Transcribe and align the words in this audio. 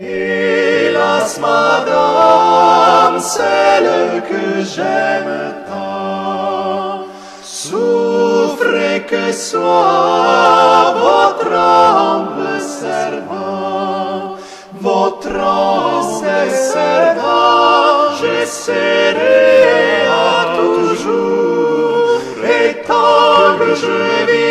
Hélas, 0.00 1.38
madame, 1.38 3.20
celle 3.20 4.24
que 4.28 4.60
j'aime 4.64 5.54
tant, 5.68 7.06
souffrez 7.44 9.06
que 9.08 9.30
soit 9.30 10.94
votre 10.98 11.52
humble 11.52 12.60
servant, 12.60 14.36
votre 14.80 15.28
humble 15.28 16.50
servant, 16.50 18.16
je 18.20 18.44
serai 18.46 20.08
à 20.08 20.56
toujours, 20.56 22.20
et 22.42 22.82
tant 22.82 23.56
que 23.60 23.76
je 23.76 24.26
vivrai, 24.26 24.43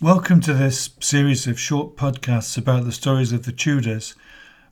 Welcome 0.00 0.40
to 0.42 0.54
this 0.54 0.90
series 1.00 1.48
of 1.48 1.58
short 1.58 1.96
podcasts 1.96 2.56
about 2.56 2.84
the 2.84 2.92
stories 2.92 3.32
of 3.32 3.46
the 3.46 3.50
Tudors. 3.50 4.14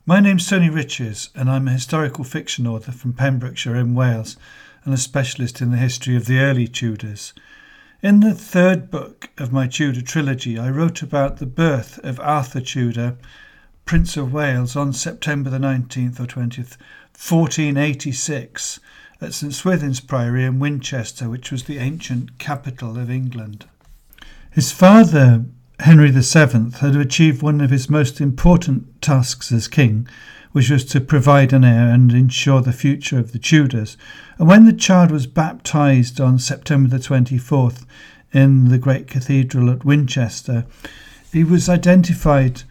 My 0.05 0.21
name's 0.21 0.47
Tony 0.47 0.69
Riches, 0.69 1.31
and 1.35 1.49
I'm 1.49 1.67
a 1.67 1.73
historical 1.73 2.23
fiction 2.23 2.65
author 2.65 2.93
from 2.93 3.11
Pembrokeshire 3.11 3.75
in 3.75 3.93
Wales 3.93 4.37
and 4.85 4.93
a 4.93 4.97
specialist 4.97 5.61
in 5.61 5.71
the 5.71 5.75
history 5.75 6.15
of 6.15 6.27
the 6.27 6.39
early 6.39 6.65
Tudors. 6.65 7.33
In 8.01 8.21
the 8.21 8.33
third 8.33 8.89
book 8.89 9.29
of 9.37 9.51
my 9.51 9.67
Tudor 9.67 10.01
trilogy, 10.01 10.57
I 10.57 10.69
wrote 10.69 11.01
about 11.01 11.39
the 11.39 11.45
birth 11.45 11.99
of 12.05 12.21
Arthur 12.21 12.61
Tudor, 12.61 13.17
Prince 13.83 14.15
of 14.15 14.31
Wales, 14.31 14.77
on 14.77 14.93
September 14.93 15.49
the 15.49 15.57
19th 15.57 16.21
or 16.21 16.25
20th, 16.25 16.77
1486, 17.19 18.79
at 19.19 19.33
St 19.33 19.53
Swithin's 19.53 19.99
Priory 19.99 20.45
in 20.45 20.59
Winchester, 20.59 21.29
which 21.29 21.51
was 21.51 21.65
the 21.65 21.79
ancient 21.79 22.39
capital 22.39 22.97
of 22.97 23.11
England. 23.11 23.65
His 24.57 24.71
father, 24.71 25.45
Henry 25.81 26.09
VII, 26.09 26.71
had 26.79 26.95
achieved 26.95 27.43
one 27.43 27.61
of 27.61 27.69
his 27.69 27.91
most 27.91 28.19
important 28.19 29.03
tasks 29.03 29.51
as 29.51 29.67
king, 29.67 30.07
which 30.51 30.71
was 30.71 30.83
to 30.85 30.99
provide 30.99 31.53
an 31.53 31.63
heir 31.63 31.89
and 31.89 32.11
ensure 32.11 32.61
the 32.61 32.73
future 32.73 33.19
of 33.19 33.33
the 33.33 33.37
Tudors. 33.37 33.97
And 34.39 34.47
when 34.47 34.65
the 34.65 34.73
child 34.73 35.11
was 35.11 35.27
baptized 35.27 36.19
on 36.19 36.39
September 36.39 36.89
the 36.89 36.97
24th 36.97 37.85
in 38.33 38.69
the 38.69 38.79
great 38.79 39.07
cathedral 39.07 39.69
at 39.69 39.85
Winchester, 39.85 40.65
he 41.31 41.43
was 41.43 41.69
identified 41.69 42.63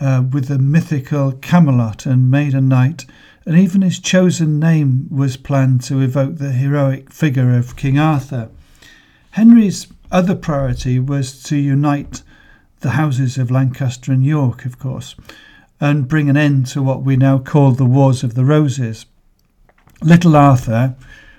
uh, 0.00 0.22
with 0.30 0.46
the 0.46 0.60
mythical 0.60 1.32
Camelot 1.32 2.06
and 2.06 2.30
made 2.30 2.54
a 2.54 2.60
knight, 2.60 3.06
and 3.44 3.58
even 3.58 3.82
his 3.82 3.98
chosen 3.98 4.60
name 4.60 5.08
was 5.10 5.36
planned 5.36 5.82
to 5.82 6.00
evoke 6.00 6.36
the 6.36 6.52
heroic 6.52 7.12
figure 7.12 7.56
of 7.56 7.74
King 7.74 7.98
Arthur. 7.98 8.50
Henry's 9.32 9.88
other 10.14 10.36
priority 10.36 11.00
was 11.00 11.42
to 11.42 11.56
unite 11.56 12.22
the 12.80 12.90
houses 12.90 13.36
of 13.36 13.50
Lancaster 13.50 14.12
and 14.12 14.24
York, 14.24 14.64
of 14.64 14.78
course, 14.78 15.16
and 15.80 16.06
bring 16.06 16.30
an 16.30 16.36
end 16.36 16.66
to 16.68 16.80
what 16.80 17.02
we 17.02 17.16
now 17.16 17.36
call 17.36 17.72
the 17.72 17.84
Wars 17.84 18.22
of 18.22 18.34
the 18.34 18.44
Roses. 18.44 19.06
Little 20.02 20.36
Arthur, 20.36 20.94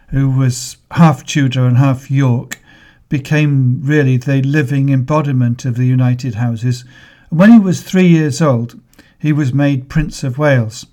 who 0.09 0.29
was 0.29 0.75
half 0.91 1.25
Tudor 1.25 1.65
and 1.65 1.77
half 1.77 2.11
York, 2.11 2.59
became 3.07 3.81
really 3.81 4.17
the 4.17 4.41
living 4.41 4.89
embodiment 4.89 5.63
of 5.63 5.77
the 5.77 5.85
United 5.85 6.35
Houses. 6.35 6.83
When 7.29 7.53
he 7.53 7.59
was 7.59 7.81
three 7.81 8.07
years 8.07 8.41
old, 8.41 8.77
he 9.17 9.31
was 9.31 9.53
made 9.53 9.87
Prince 9.87 10.21
of 10.21 10.37
Wales. 10.37 10.85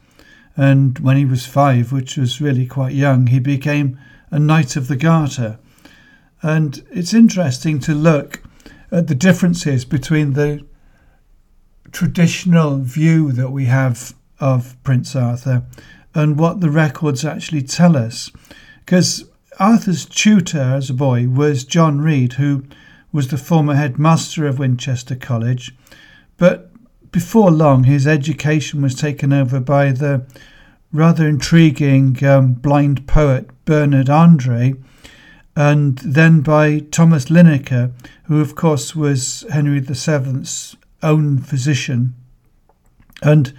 And 0.56 1.00
when 1.00 1.16
he 1.16 1.24
was 1.24 1.46
five, 1.46 1.90
which 1.90 2.16
was 2.16 2.40
really 2.40 2.66
quite 2.66 2.94
young, 2.94 3.26
he 3.26 3.40
became 3.40 3.98
a 4.30 4.38
Knight 4.38 4.76
of 4.76 4.86
the 4.86 4.96
Garter. 4.96 5.58
And 6.42 6.84
it's 6.90 7.14
interesting 7.14 7.78
to 7.80 7.94
look 7.94 8.42
at 8.90 9.06
the 9.06 9.14
differences 9.14 9.84
between 9.84 10.32
the 10.32 10.64
traditional 11.92 12.78
view 12.78 13.32
that 13.32 13.50
we 13.50 13.66
have 13.66 14.14
of 14.40 14.76
Prince 14.82 15.14
Arthur 15.14 15.64
and 16.14 16.38
what 16.38 16.60
the 16.60 16.70
records 16.70 17.24
actually 17.24 17.62
tell 17.62 17.96
us. 17.96 18.30
Because 18.80 19.24
Arthur's 19.58 20.04
tutor 20.04 20.60
as 20.60 20.90
a 20.90 20.94
boy 20.94 21.28
was 21.28 21.64
John 21.64 22.00
Reed, 22.00 22.34
who 22.34 22.64
was 23.12 23.28
the 23.28 23.38
former 23.38 23.74
headmaster 23.74 24.46
of 24.46 24.58
Winchester 24.58 25.14
College. 25.14 25.74
But 26.38 26.70
before 27.12 27.50
long, 27.50 27.84
his 27.84 28.06
education 28.06 28.82
was 28.82 28.94
taken 28.94 29.32
over 29.32 29.60
by 29.60 29.92
the 29.92 30.26
rather 30.92 31.28
intriguing 31.28 32.22
um, 32.24 32.54
blind 32.54 33.06
poet 33.06 33.48
Bernard 33.64 34.08
Andre, 34.08 34.74
and 35.54 35.98
then 35.98 36.40
by 36.40 36.78
Thomas 36.78 37.26
Linacre, 37.26 37.92
who, 38.24 38.40
of 38.40 38.54
course, 38.54 38.96
was 38.96 39.44
Henry 39.50 39.80
VII's 39.80 40.76
own 41.02 41.38
physician. 41.38 42.14
And 43.22 43.52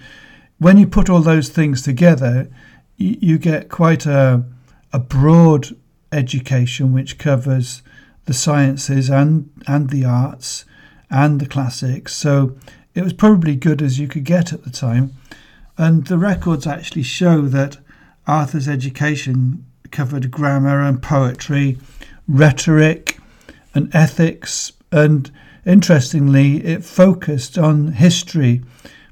when 0.58 0.76
you 0.76 0.86
put 0.86 1.08
all 1.08 1.20
those 1.20 1.48
things 1.48 1.82
together, 1.82 2.50
you, 2.96 3.16
you 3.20 3.38
get 3.38 3.68
quite 3.68 4.06
a, 4.06 4.44
a 4.92 4.98
broad 4.98 5.76
education 6.10 6.92
which 6.92 7.18
covers 7.18 7.82
the 8.24 8.34
sciences 8.34 9.10
and, 9.10 9.50
and 9.66 9.90
the 9.90 10.04
arts 10.04 10.64
and 11.10 11.40
the 11.40 11.46
classics. 11.46 12.14
So 12.14 12.56
it 12.94 13.02
was 13.02 13.12
probably 13.12 13.54
good 13.54 13.82
as 13.82 13.98
you 13.98 14.08
could 14.08 14.24
get 14.24 14.52
at 14.52 14.64
the 14.64 14.70
time. 14.70 15.12
And 15.76 16.06
the 16.06 16.18
records 16.18 16.66
actually 16.66 17.02
show 17.02 17.42
that 17.42 17.78
Arthur's 18.26 18.68
education 18.68 19.66
covered 19.94 20.28
grammar 20.28 20.80
and 20.80 21.00
poetry, 21.00 21.78
rhetoric 22.26 23.16
and 23.74 23.94
ethics, 23.94 24.72
and 24.90 25.30
interestingly, 25.64 26.56
it 26.64 26.84
focused 26.84 27.56
on 27.56 27.92
history, 27.92 28.60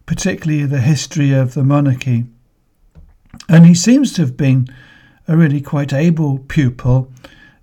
particularly 0.06 0.66
the 0.66 0.80
history 0.80 1.32
of 1.32 1.54
the 1.54 1.62
monarchy. 1.62 2.24
And 3.48 3.64
he 3.64 3.74
seems 3.74 4.12
to 4.14 4.22
have 4.22 4.36
been 4.36 4.66
a 5.28 5.36
really 5.36 5.60
quite 5.60 5.92
able 5.92 6.40
pupil 6.40 7.12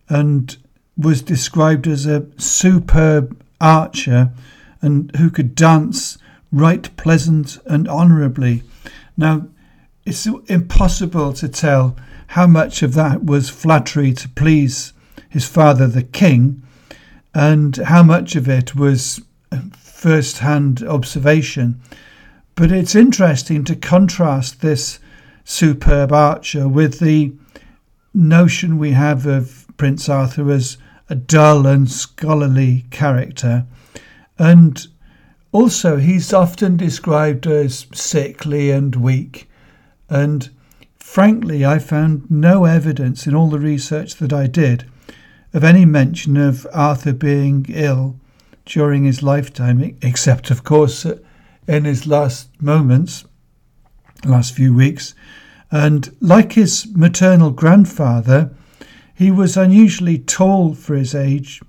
and 0.08 0.56
was 0.98 1.22
described 1.22 1.88
as 1.88 2.06
a 2.06 2.26
superb 2.38 3.38
archer 3.60 4.32
and 4.82 5.14
who 5.18 5.30
could 5.30 5.56
dance 5.56 6.18
right 6.54 6.90
pleasant 6.96 7.58
and 7.66 7.86
honourably. 7.90 8.64
Now, 9.18 9.50
it's 10.06 10.26
impossible 10.26 11.34
to 11.34 11.50
tell 11.50 11.98
how 12.34 12.46
much 12.46 12.84
of 12.84 12.94
that 12.94 13.26
was 13.26 13.50
flattery 13.50 14.14
to 14.14 14.30
please 14.30 14.94
his 15.30 15.48
father, 15.48 15.88
the 15.88 16.04
king, 16.04 16.62
and 17.34 17.78
how 17.78 18.04
much 18.04 18.36
of 18.36 18.48
it 18.48 18.76
was 18.76 19.20
first 19.74 20.38
hand 20.38 20.84
observation. 20.84 21.82
But 22.54 22.72
it's 22.72 22.94
interesting 22.94 23.64
to 23.64 23.76
contrast 23.76 24.62
this 24.62 25.00
superb 25.44 26.12
archer 26.12 26.68
with 26.68 27.00
the 27.00 27.34
notion 28.14 28.78
we 28.78 28.92
have 28.92 29.26
of 29.26 29.66
Prince 29.78 30.08
Arthur 30.08 30.52
as 30.52 30.78
a 31.10 31.16
dull 31.16 31.66
and 31.66 31.90
scholarly 31.90 32.86
character. 32.92 33.66
And 34.38 34.86
also, 35.52 35.98
he's 35.98 36.32
often 36.32 36.78
described 36.78 37.48
as 37.48 37.88
sickly 37.92 38.70
and 38.70 38.96
weak. 38.96 39.50
And 40.10 40.52
frankly, 41.10 41.66
I 41.66 41.80
found 41.80 42.30
no 42.30 42.66
evidence 42.66 43.26
in 43.26 43.34
all 43.34 43.50
the 43.50 43.58
research 43.58 44.18
that 44.18 44.32
I 44.32 44.46
did 44.46 44.86
of 45.56 45.64
any 45.64 45.84
mention 45.84 46.38
of 46.38 46.68
Arthur 46.72 47.14
being 47.14 47.66
ill 47.70 48.20
during 48.64 49.06
his 49.06 49.24
lifetime, 49.24 49.98
except, 50.04 50.52
of 50.52 50.64
course, 50.64 51.08
uh, 51.08 51.18
in 51.68 51.86
his 51.86 52.06
last 52.06 52.50
moments, 52.62 53.26
last 54.24 54.54
few 54.54 54.72
weeks. 54.72 55.16
And 55.72 56.16
like 56.22 56.54
his 56.54 56.88
maternal 56.96 57.50
grandfather, 57.50 58.52
he 59.16 59.32
was 59.32 59.58
unusually 59.58 60.20
tall 60.20 60.76
for 60.76 60.96
his 60.96 61.16
age 61.16 61.60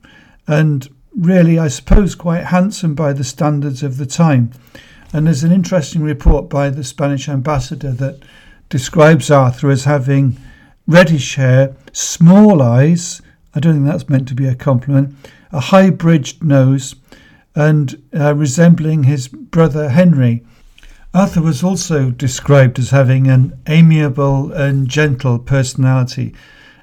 and 0.47 0.87
really, 1.17 1.59
I 1.59 1.69
suppose, 1.69 2.15
quite 2.15 2.45
handsome 2.45 2.95
by 2.95 3.15
the 3.15 3.25
standards 3.25 3.83
of 3.83 3.97
the 3.97 4.07
time. 4.07 4.51
And 5.15 5.27
there's 5.27 5.45
an 5.45 5.51
interesting 5.51 6.03
report 6.03 6.51
by 6.51 6.69
the 6.69 6.85
Spanish 6.85 7.27
ambassador 7.27 7.93
that 7.93 8.21
describes 8.71 9.31
Arthur 9.31 9.71
as 9.71 9.85
having 9.85 10.39
reddish 10.87 11.35
hair, 11.35 11.77
small 11.93 12.63
eyes. 12.63 13.21
I 13.55 13.61
don't 13.61 13.75
think 13.75 13.87
that's 13.87 14.09
meant 14.09 14.29
to 14.29 14.35
be 14.35 14.47
a 14.47 14.55
compliment. 14.55 15.15
A 15.53 15.61
high 15.61 15.91
bridged 15.91 16.43
nose, 16.43 16.95
and 17.55 18.01
uh, 18.19 18.35
resembling 18.35 19.03
his 19.03 19.29
brother 19.29 19.91
Henry. 19.91 20.43
Arthur 21.13 21.43
was 21.43 21.65
also 21.65 22.11
described 22.11 22.79
as 22.79 22.91
having 22.91 23.27
an 23.27 23.59
amiable 23.67 24.53
and 24.53 24.89
gentle 24.89 25.39
personality, 25.39 26.33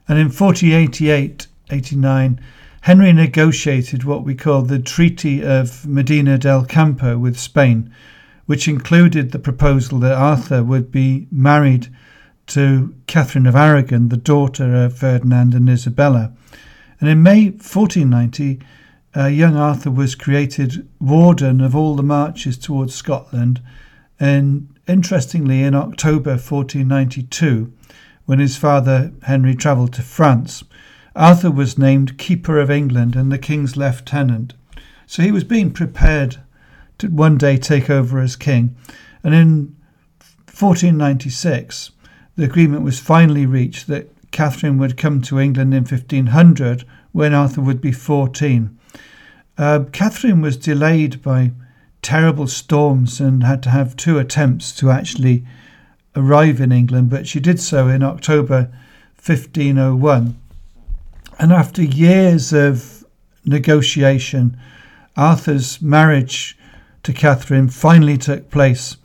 and 0.07 0.19
in 0.19 0.25
1488 0.25 1.47
89, 1.69 2.39
Henry 2.81 3.11
negotiated 3.11 4.03
what 4.03 4.23
we 4.23 4.35
call 4.35 4.61
the 4.61 4.79
Treaty 4.79 5.43
of 5.43 5.85
Medina 5.85 6.37
del 6.37 6.63
Campo 6.65 7.17
with 7.17 7.37
Spain, 7.37 7.91
which 8.47 8.67
included 8.67 9.31
the 9.31 9.39
proposal 9.39 9.99
that 9.99 10.17
Arthur 10.17 10.63
would 10.63 10.91
be 10.91 11.27
married 11.31 11.87
to 12.47 12.95
Catherine 13.05 13.45
of 13.45 13.55
Aragon, 13.55 14.09
the 14.09 14.17
daughter 14.17 14.73
of 14.73 14.97
Ferdinand 14.97 15.53
and 15.53 15.69
Isabella. 15.69 16.33
And 16.99 17.09
in 17.09 17.21
May 17.21 17.49
1490, 17.49 18.59
uh, 19.15 19.25
young 19.25 19.55
Arthur 19.55 19.91
was 19.91 20.15
created 20.15 20.87
warden 20.99 21.59
of 21.59 21.75
all 21.75 21.95
the 21.95 22.03
marches 22.03 22.57
towards 22.57 22.95
Scotland. 22.95 23.61
And 24.19 24.73
interestingly, 24.87 25.61
in 25.61 25.75
October 25.75 26.31
1492, 26.31 27.71
when 28.25 28.39
his 28.39 28.57
father 28.57 29.11
Henry 29.23 29.55
travelled 29.55 29.93
to 29.93 30.01
France, 30.01 30.63
Arthur 31.15 31.51
was 31.51 31.77
named 31.77 32.17
Keeper 32.17 32.59
of 32.59 32.71
England 32.71 33.15
and 33.15 33.31
the 33.31 33.37
King's 33.37 33.75
lieutenant. 33.75 34.53
So 35.05 35.23
he 35.23 35.31
was 35.31 35.43
being 35.43 35.71
prepared 35.71 36.37
to 36.99 37.07
one 37.07 37.37
day 37.37 37.57
take 37.57 37.89
over 37.89 38.19
as 38.19 38.35
king. 38.35 38.75
And 39.23 39.33
in 39.33 39.75
1496, 40.45 41.91
the 42.35 42.43
agreement 42.43 42.83
was 42.83 42.99
finally 42.99 43.45
reached 43.45 43.87
that 43.87 44.11
Catherine 44.31 44.77
would 44.77 44.97
come 44.97 45.21
to 45.23 45.39
England 45.39 45.73
in 45.73 45.83
1500 45.83 46.85
when 47.11 47.33
Arthur 47.33 47.61
would 47.61 47.81
be 47.81 47.91
14. 47.91 48.77
Uh, 49.57 49.85
Catherine 49.91 50.41
was 50.41 50.57
delayed 50.57 51.21
by 51.21 51.51
terrible 52.01 52.47
storms 52.47 53.19
and 53.19 53.43
had 53.43 53.63
to 53.63 53.69
have 53.69 53.95
two 53.95 54.19
attempts 54.19 54.71
to 54.73 54.91
actually 54.91 55.45
arrive 56.15 56.61
in 56.61 56.71
England, 56.71 57.09
but 57.09 57.27
she 57.27 57.39
did 57.39 57.59
so 57.59 57.87
in 57.87 58.03
October 58.03 58.71
1501. 59.23 60.35
And 61.39 61.51
after 61.51 61.83
years 61.83 62.53
of 62.53 63.05
negotiation, 63.45 64.57
Arthur's 65.15 65.81
marriage 65.81 66.57
to 67.03 67.13
Catherine 67.13 67.69
finally 67.69 68.17
took 68.17 68.49
place. 68.51 68.97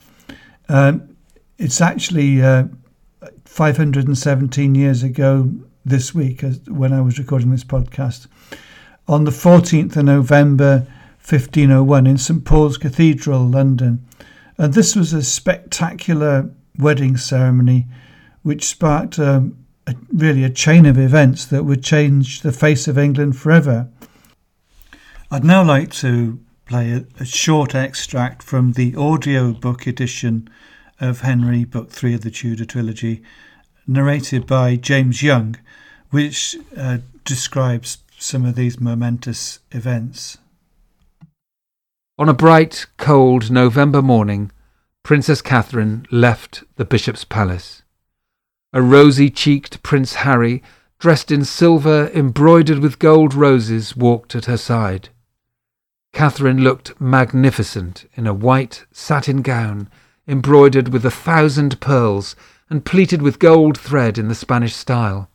Um, 0.69 1.17
it's 1.59 1.81
actually 1.81 2.43
uh, 2.43 2.65
517 3.44 4.75
years 4.75 5.03
ago 5.03 5.53
this 5.85 6.15
week, 6.15 6.43
as, 6.43 6.61
when 6.69 6.93
I 6.93 7.00
was 7.00 7.19
recording 7.19 7.50
this 7.50 7.65
podcast. 7.65 8.27
On 9.09 9.25
the 9.25 9.31
14th 9.31 9.97
of 9.97 10.05
November 10.05 10.87
1501 11.25 12.06
in 12.06 12.19
St 12.19 12.44
Paul's 12.44 12.79
Cathedral, 12.79 13.47
London. 13.47 14.05
And 14.59 14.75
this 14.75 14.97
was 14.97 15.12
a 15.12 15.23
spectacular 15.23 16.50
wedding 16.79 17.17
ceremony 17.17 17.87
which 18.43 18.65
sparked 18.65 19.19
um, 19.19 19.56
a, 19.87 19.95
really 20.12 20.45
a 20.45 20.50
chain 20.50 20.85
of 20.87 20.99
events 20.99 21.47
that 21.47 21.65
would 21.65 21.85
change 21.85 22.41
the 22.41 22.53
face 22.53 22.88
of 22.88 22.99
England 22.99 23.37
forever. 23.37 23.88
I'd 25.31 25.45
now 25.45 25.62
like 25.62 25.93
to 25.95 26.41
play 26.73 26.93
a, 26.93 27.05
a 27.21 27.27
short 27.27 27.75
extract 27.75 28.43
from 28.43 28.73
the 28.73 28.97
audio 28.97 29.53
book 29.53 29.87
edition 29.87 30.49
of 31.03 31.21
Henry, 31.21 31.67
Book 31.67 31.91
3 31.91 32.15
of 32.15 32.23
the 32.23 32.31
Tudor 32.31 32.65
Trilogy, 32.65 33.23
narrated 33.87 34.47
by 34.47 34.77
James 34.77 35.23
Young, 35.23 35.57
which 36.09 36.57
uh, 36.75 36.97
describes 37.27 37.99
some 38.19 38.47
of 38.47 38.55
these 38.55 38.81
momentous 38.81 39.59
events. 39.73 40.39
On 42.19 42.31
a 42.31 42.33
bright, 42.33 42.87
cold 42.97 43.51
November 43.51 44.01
morning, 44.01 44.51
Princess 45.03 45.43
Catherine 45.43 46.07
left 46.11 46.65
the 46.77 46.87
bishop's 46.87 47.27
palace. 47.27 47.83
A 48.73 48.81
rosy 48.81 49.29
cheeked 49.29 49.83
Prince 49.83 50.15
Harry, 50.15 50.63
dressed 50.99 51.31
in 51.31 51.45
silver 51.45 52.11
embroidered 52.15 52.79
with 52.79 52.99
gold 52.99 53.35
roses, 53.35 53.95
walked 53.95 54.35
at 54.35 54.47
her 54.47 54.57
side. 54.57 55.11
Catherine 56.12 56.62
looked 56.62 57.00
magnificent 57.00 58.09
in 58.14 58.26
a 58.26 58.35
white 58.35 58.85
satin 58.93 59.43
gown 59.43 59.88
embroidered 60.29 60.88
with 60.88 61.05
a 61.05 61.11
thousand 61.11 61.81
pearls 61.81 62.37
and 62.70 62.85
pleated 62.85 63.23
with 63.23 63.38
gold 63.38 63.76
thread 63.76 64.19
in 64.19 64.29
the 64.29 64.35
Spanish 64.35 64.75
style. 64.75 65.29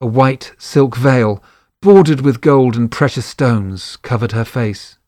A 0.00 0.06
white 0.06 0.52
silk 0.58 0.96
veil, 0.96 1.42
bordered 1.80 2.20
with 2.20 2.40
gold 2.40 2.76
and 2.76 2.90
precious 2.90 3.26
stones, 3.26 3.96
covered 3.98 4.32
her 4.32 4.44
face. 4.44 4.98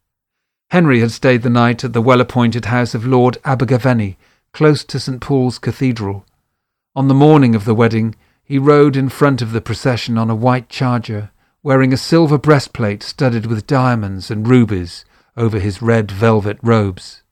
Henry 0.71 1.01
had 1.01 1.11
stayed 1.11 1.43
the 1.43 1.51
night 1.51 1.83
at 1.83 1.93
the 1.93 2.03
well 2.03 2.21
appointed 2.21 2.67
house 2.67 2.95
of 2.95 3.07
Lord 3.07 3.39
Abergavenny, 3.45 4.17
close 4.53 4.85
to 4.85 5.01
St. 5.01 5.21
Paul's 5.21 5.59
Cathedral. 5.59 6.25
On 6.95 7.09
the 7.09 7.15
morning 7.15 7.55
of 7.55 7.65
the 7.65 7.75
wedding, 7.75 8.15
he 8.45 8.59
rode 8.59 8.97
in 8.97 9.09
front 9.09 9.43
of 9.43 9.53
the 9.53 9.61
procession 9.61 10.17
on 10.17 10.31
a 10.31 10.35
white 10.35 10.69
charger, 10.69 11.31
wearing 11.63 11.93
a 11.93 11.97
silver 11.97 12.39
breastplate 12.39 13.03
studded 13.03 13.47
with 13.47 13.67
diamonds 13.67 14.31
and 14.31 14.49
rubies 14.49 15.05
over 15.37 15.59
his 15.59 15.83
red 15.83 16.11
velvet 16.11 16.59
robes. 16.63 17.23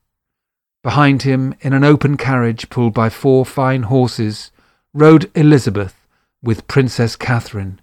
Behind 0.83 1.23
him, 1.23 1.55
in 1.61 1.73
an 1.73 1.85
open 1.85 2.17
carriage 2.17 2.71
pulled 2.71 2.95
by 2.95 3.09
four 3.09 3.45
fine 3.45 3.85
horses, 3.85 4.51
rode 4.95 5.31
Elizabeth 5.35 6.07
with 6.43 6.69
Princess 6.69 7.17
Catherine. 7.17 7.81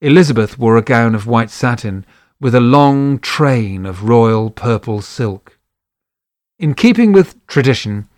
Elizabeth 0.00 0.58
wore 0.58 0.76
a 0.76 0.82
gown 0.82 1.14
of 1.14 1.26
white 1.26 1.50
satin 1.50 2.04
with 2.40 2.54
a 2.54 2.60
long 2.60 3.18
train 3.18 3.86
of 3.86 4.08
royal 4.08 4.50
purple 4.50 5.02
silk. 5.02 5.58
In 6.58 6.74
keeping 6.74 7.12
with 7.12 7.46
tradition, 7.46 8.08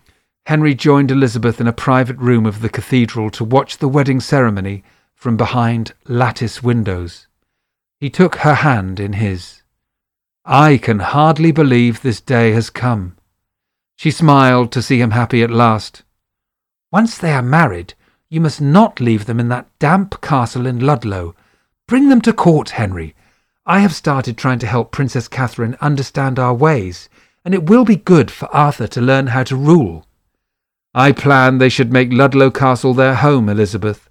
Henry 0.45 0.73
joined 0.73 1.11
Elizabeth 1.11 1.59
in 1.59 1.67
a 1.67 1.73
private 1.73 2.17
room 2.17 2.45
of 2.45 2.61
the 2.61 2.69
cathedral 2.69 3.29
to 3.31 3.43
watch 3.43 3.77
the 3.77 3.89
wedding 3.89 4.19
ceremony 4.19 4.83
from 5.13 5.35
behind 5.35 5.93
lattice 6.05 6.63
windows. 6.63 7.26
He 7.99 8.09
took 8.09 8.37
her 8.37 8.55
hand 8.55 8.99
in 8.99 9.13
his. 9.13 9.63
I 10.45 10.77
can 10.77 10.99
hardly 10.99 11.51
believe 11.51 12.01
this 12.01 12.21
day 12.21 12.51
has 12.51 12.69
come. 12.69 13.17
She 13.95 14.11
smiled 14.11 14.71
to 14.73 14.81
see 14.81 15.01
him 15.01 15.11
happy 15.11 15.41
at 15.41 15.49
last. 15.49 16.03
Once 16.91 17.17
they 17.17 17.33
are 17.33 17.41
married, 17.41 17.95
you 18.29 18.39
must 18.39 18.61
not 18.61 18.99
leave 18.99 19.25
them 19.25 19.39
in 19.39 19.49
that 19.49 19.67
damp 19.79 20.21
castle 20.21 20.65
in 20.65 20.79
Ludlow. 20.79 21.35
Bring 21.87 22.09
them 22.09 22.21
to 22.21 22.33
court, 22.33 22.71
Henry, 22.71 23.15
I 23.69 23.79
have 23.79 23.93
started 23.93 24.37
trying 24.37 24.59
to 24.59 24.67
help 24.67 24.93
Princess 24.93 25.27
Catherine 25.27 25.75
understand 25.81 26.39
our 26.39 26.53
ways, 26.53 27.09
and 27.43 27.53
it 27.53 27.69
will 27.69 27.83
be 27.83 27.97
good 27.97 28.31
for 28.31 28.47
Arthur 28.55 28.87
to 28.87 29.01
learn 29.01 29.27
how 29.27 29.43
to 29.43 29.57
rule. 29.57 30.05
I 30.93 31.11
plan 31.11 31.57
they 31.57 31.67
should 31.67 31.91
make 31.91 32.13
Ludlow 32.13 32.49
Castle 32.49 32.93
their 32.93 33.15
home, 33.15 33.49
Elizabeth. 33.49 34.09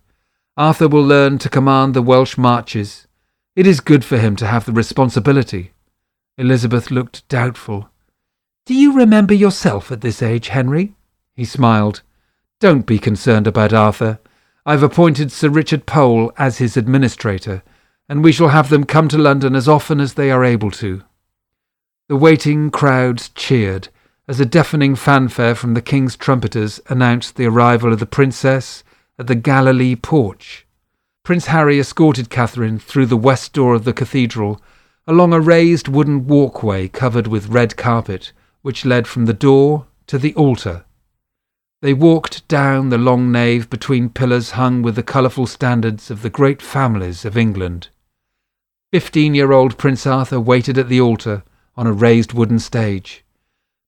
Arthur 0.58 0.88
will 0.88 1.02
learn 1.02 1.38
to 1.38 1.48
command 1.48 1.94
the 1.94 2.02
Welsh 2.02 2.36
marches. 2.36 3.06
It 3.56 3.66
is 3.66 3.80
good 3.80 4.04
for 4.04 4.18
him 4.18 4.36
to 4.36 4.46
have 4.46 4.66
the 4.66 4.72
responsibility. 4.72 5.72
Elizabeth 6.38 6.90
looked 6.90 7.26
doubtful. 7.28 7.88
Do 8.66 8.74
you 8.74 8.92
remember 8.92 9.34
yourself 9.34 9.90
at 9.90 10.02
this 10.02 10.22
age, 10.22 10.48
Henry? 10.48 10.94
He 11.34 11.44
smiled. 11.44 12.02
Don't 12.60 12.86
be 12.86 12.98
concerned 12.98 13.46
about 13.46 13.72
Arthur. 13.72 14.20
I've 14.64 14.82
appointed 14.82 15.32
Sir 15.32 15.48
Richard 15.48 15.86
Pole 15.86 16.32
as 16.36 16.58
his 16.58 16.76
administrator 16.76 17.62
and 18.08 18.22
we 18.22 18.32
shall 18.32 18.48
have 18.48 18.68
them 18.68 18.84
come 18.84 19.08
to 19.08 19.18
London 19.18 19.56
as 19.56 19.68
often 19.68 20.00
as 20.00 20.14
they 20.14 20.30
are 20.30 20.44
able 20.44 20.70
to. 20.72 21.02
The 22.08 22.16
waiting 22.16 22.70
crowds 22.70 23.30
cheered 23.30 23.88
as 24.28 24.38
a 24.38 24.46
deafening 24.46 24.94
fanfare 24.94 25.54
from 25.54 25.74
the 25.74 25.82
king's 25.82 26.16
trumpeters 26.16 26.80
announced 26.88 27.36
the 27.36 27.46
arrival 27.46 27.92
of 27.92 27.98
the 27.98 28.06
princess 28.06 28.84
at 29.18 29.26
the 29.26 29.34
Galilee 29.34 29.96
porch. 29.96 30.65
Prince 31.26 31.46
Harry 31.46 31.80
escorted 31.80 32.30
Catherine 32.30 32.78
through 32.78 33.06
the 33.06 33.16
west 33.16 33.52
door 33.52 33.74
of 33.74 33.82
the 33.82 33.92
cathedral, 33.92 34.62
along 35.08 35.32
a 35.32 35.40
raised 35.40 35.88
wooden 35.88 36.28
walkway 36.28 36.86
covered 36.86 37.26
with 37.26 37.48
red 37.48 37.76
carpet, 37.76 38.30
which 38.62 38.84
led 38.84 39.08
from 39.08 39.24
the 39.24 39.32
door 39.32 39.88
to 40.06 40.18
the 40.18 40.32
altar. 40.36 40.84
They 41.82 41.92
walked 41.92 42.46
down 42.46 42.90
the 42.90 42.96
long 42.96 43.32
nave 43.32 43.68
between 43.68 44.10
pillars 44.10 44.52
hung 44.52 44.82
with 44.82 44.94
the 44.94 45.02
colourful 45.02 45.48
standards 45.48 46.12
of 46.12 46.22
the 46.22 46.30
great 46.30 46.62
families 46.62 47.24
of 47.24 47.36
England. 47.36 47.88
Fifteen 48.92 49.34
year 49.34 49.50
old 49.50 49.76
Prince 49.78 50.06
Arthur 50.06 50.38
waited 50.38 50.78
at 50.78 50.88
the 50.88 51.00
altar 51.00 51.42
on 51.76 51.88
a 51.88 51.92
raised 51.92 52.34
wooden 52.34 52.60
stage. 52.60 53.24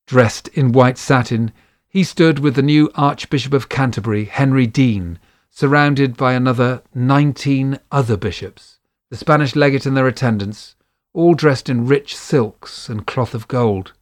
Dressed 0.08 0.48
in 0.54 0.72
white 0.72 0.98
satin, 0.98 1.52
he 1.88 2.02
stood 2.02 2.40
with 2.40 2.56
the 2.56 2.62
new 2.62 2.90
Archbishop 2.96 3.52
of 3.52 3.68
Canterbury, 3.68 4.24
Henry 4.24 4.66
Deane, 4.66 5.20
surrounded 5.58 6.16
by 6.16 6.34
another 6.34 6.80
nineteen 6.94 7.76
other 7.90 8.16
bishops, 8.16 8.78
the 9.10 9.16
Spanish 9.16 9.56
legate 9.56 9.86
and 9.86 9.96
their 9.96 10.06
attendants, 10.06 10.76
all 11.12 11.34
dressed 11.34 11.68
in 11.68 11.84
rich 11.84 12.16
silks 12.16 12.88
and 12.88 13.08
cloth 13.08 13.34
of 13.34 13.48
gold. 13.48 13.92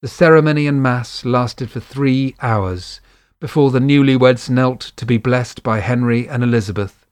The 0.00 0.08
ceremony 0.08 0.66
and 0.66 0.82
mass 0.82 1.26
lasted 1.26 1.70
for 1.70 1.80
three 1.80 2.34
hours 2.40 3.02
before 3.38 3.70
the 3.70 3.80
newlyweds 3.80 4.48
knelt 4.48 4.92
to 4.96 5.04
be 5.04 5.18
blessed 5.18 5.62
by 5.62 5.80
Henry 5.80 6.26
and 6.26 6.42
Elizabeth 6.42 7.04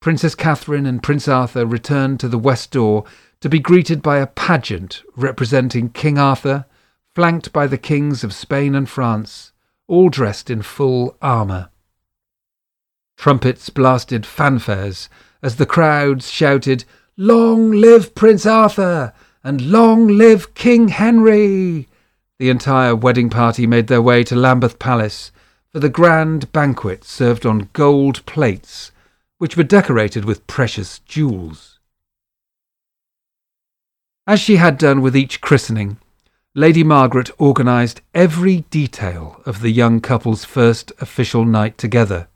Princess 0.00 0.34
Catherine 0.34 0.84
and 0.84 1.00
Prince 1.00 1.28
Arthur 1.28 1.64
returned 1.64 2.18
to 2.18 2.28
the 2.28 2.38
west 2.38 2.72
door 2.72 3.04
to 3.38 3.48
be 3.48 3.60
greeted 3.60 4.02
by 4.02 4.18
a 4.18 4.26
pageant 4.26 5.04
representing 5.14 5.90
King 5.90 6.18
Arthur, 6.18 6.66
flanked 7.14 7.52
by 7.52 7.68
the 7.68 7.78
kings 7.78 8.24
of 8.24 8.34
Spain 8.34 8.74
and 8.74 8.88
France, 8.88 9.52
all 9.86 10.08
dressed 10.08 10.50
in 10.50 10.60
full 10.62 11.16
armour. 11.22 11.70
Trumpets 13.16 13.70
blasted 13.70 14.24
fanfares 14.24 15.08
as 15.42 15.56
the 15.56 15.66
crowds 15.66 16.30
shouted, 16.30 16.84
Long 17.16 17.70
live 17.70 18.14
Prince 18.14 18.46
Arthur! 18.46 19.12
and 19.42 19.70
Long 19.70 20.08
live 20.08 20.54
King 20.54 20.88
Henry! 20.88 21.88
The 22.38 22.50
entire 22.50 22.96
wedding 22.96 23.30
party 23.30 23.66
made 23.66 23.86
their 23.86 24.02
way 24.02 24.24
to 24.24 24.34
Lambeth 24.34 24.78
Palace 24.78 25.30
for 25.74 25.80
the 25.80 25.88
grand 25.88 26.52
banquet 26.52 27.02
served 27.02 27.44
on 27.44 27.68
gold 27.72 28.24
plates, 28.26 28.92
which 29.38 29.56
were 29.56 29.64
decorated 29.64 30.24
with 30.24 30.46
precious 30.46 31.00
jewels. 31.00 31.80
As 34.26 34.40
she 34.40 34.56
had 34.56 34.78
done 34.78 35.02
with 35.02 35.16
each 35.16 35.40
christening, 35.40 35.98
Lady 36.54 36.84
Margaret 36.84 37.28
organised 37.40 38.00
every 38.14 38.60
detail 38.70 39.42
of 39.44 39.60
the 39.60 39.70
young 39.70 40.00
couple's 40.00 40.44
first 40.44 40.92
official 41.00 41.44
night 41.44 41.76
together. 41.76 42.28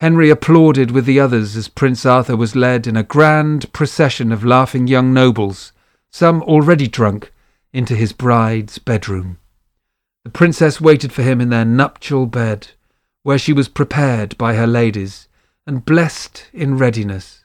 Henry 0.00 0.30
applauded 0.30 0.92
with 0.92 1.06
the 1.06 1.18
others 1.18 1.56
as 1.56 1.66
Prince 1.66 2.06
Arthur 2.06 2.36
was 2.36 2.54
led 2.54 2.86
in 2.86 2.96
a 2.96 3.02
grand 3.02 3.72
procession 3.72 4.30
of 4.30 4.44
laughing 4.44 4.86
young 4.86 5.12
nobles, 5.12 5.72
some 6.10 6.40
already 6.42 6.86
drunk, 6.86 7.32
into 7.72 7.96
his 7.96 8.12
bride's 8.12 8.78
bedroom. 8.78 9.38
The 10.24 10.30
princess 10.30 10.80
waited 10.80 11.12
for 11.12 11.22
him 11.22 11.40
in 11.40 11.48
their 11.48 11.64
nuptial 11.64 12.26
bed, 12.26 12.68
where 13.24 13.38
she 13.38 13.52
was 13.52 13.68
prepared 13.68 14.38
by 14.38 14.54
her 14.54 14.66
ladies 14.66 15.26
and 15.66 15.84
blessed 15.84 16.44
in 16.52 16.78
readiness. 16.78 17.44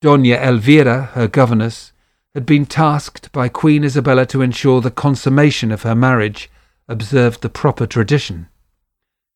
Dona 0.00 0.36
Elvira, 0.36 1.06
her 1.14 1.26
governess, 1.26 1.92
had 2.34 2.46
been 2.46 2.66
tasked 2.66 3.32
by 3.32 3.48
Queen 3.48 3.82
Isabella 3.82 4.24
to 4.26 4.40
ensure 4.40 4.80
the 4.80 4.90
consummation 4.90 5.72
of 5.72 5.82
her 5.82 5.94
marriage 5.94 6.48
observed 6.86 7.42
the 7.42 7.48
proper 7.48 7.86
tradition. 7.86 8.48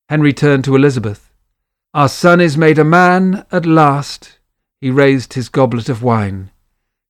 Henry 0.08 0.32
turned 0.32 0.64
to 0.64 0.76
Elizabeth. 0.76 1.29
Our 1.92 2.08
son 2.08 2.40
is 2.40 2.56
made 2.56 2.78
a 2.78 2.84
man 2.84 3.44
at 3.50 3.66
last. 3.66 4.38
He 4.80 4.92
raised 4.92 5.32
his 5.32 5.48
goblet 5.48 5.88
of 5.88 6.04
wine. 6.04 6.52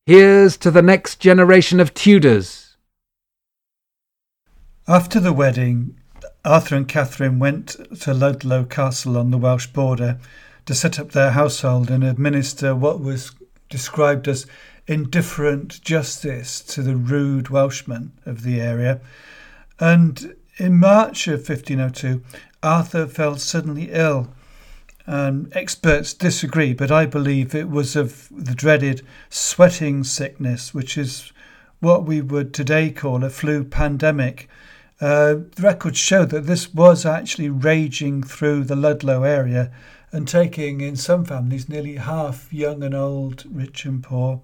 Here's 0.07 0.57
to 0.57 0.71
the 0.71 0.81
next 0.81 1.21
generation 1.21 1.81
of 1.81 1.93
Tudors. 1.93 2.79
After 4.89 5.21
the 5.21 5.35
wedding, 5.35 5.99
Arthur 6.47 6.77
and 6.77 6.89
Catherine 6.89 7.39
went 7.39 7.77
to 8.01 8.15
Ludlow 8.15 8.65
Castle 8.65 9.19
on 9.19 9.31
the 9.31 9.37
Welsh 9.37 9.67
border 9.67 10.19
to 10.65 10.75
set 10.75 10.99
up 10.99 11.13
their 11.13 11.33
household 11.33 11.91
and 11.91 12.03
administer 12.03 12.75
what 12.75 13.01
was 13.01 13.33
described 13.69 14.29
as 14.29 14.47
indifferent 14.87 15.83
justice 15.83 16.63
to 16.63 16.81
the 16.81 16.97
rude 16.97 17.51
Welshmen 17.51 18.13
of 18.25 18.45
the 18.45 18.63
area. 18.63 19.03
And 19.79 20.37
in 20.57 20.79
March 20.79 21.29
of 21.29 21.47
1502, 21.47 22.23
Arthur 22.63 23.07
fell 23.07 23.37
suddenly 23.37 23.91
ill 23.93 24.33
experts 25.11 26.15
disagree, 26.15 26.73
but 26.73 26.93
I 26.93 27.05
believe 27.05 27.53
it 27.53 27.69
was 27.69 27.97
of 27.97 28.29
the 28.31 28.55
dreaded 28.55 29.05
sweating 29.29 30.05
sickness, 30.05 30.73
which 30.73 30.97
is 30.97 31.33
what 31.81 32.05
we 32.05 32.21
would 32.21 32.55
today 32.55 32.91
call 32.91 33.25
a 33.25 33.31
flu 33.31 33.65
pandemic. 33.65 34.49
Uh, 35.01 35.37
records 35.59 35.99
show 35.99 36.25
that 36.27 36.47
this 36.47 36.73
was 36.73 37.05
actually 37.05 37.49
raging 37.49 38.23
through 38.23 38.63
the 38.63 38.77
Ludlow 38.77 39.25
area 39.25 39.73
and 40.13 40.29
taking, 40.29 40.81
in 40.81 40.95
some 40.95 41.25
families, 41.25 41.69
nearly 41.69 41.97
half 41.97 42.53
young 42.53 42.83
and 42.83 42.95
old, 42.95 43.45
rich 43.51 43.85
and 43.85 44.05
poor. 44.05 44.41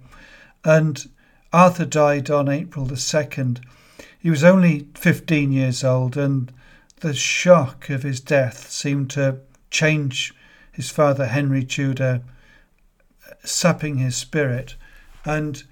And 0.65 1.09
Arthur 1.53 1.85
died 1.85 2.29
on 2.29 2.49
April 2.49 2.85
the 2.85 2.95
2nd. 2.95 3.63
He 4.19 4.29
was 4.29 4.43
only 4.43 4.87
15 4.95 5.51
years 5.51 5.83
old, 5.83 6.17
and 6.17 6.51
the 6.99 7.13
shock 7.13 7.89
of 7.89 8.03
his 8.03 8.19
death 8.19 8.69
seemed 8.69 9.11
to 9.11 9.39
change 9.69 10.33
his 10.77 10.91
father 10.91 11.25
Henry 11.25 11.63
Tudor 11.63 12.21
sapping 13.43 13.97
his 13.97 14.15
spirit. 14.15 14.75
And 15.25 15.63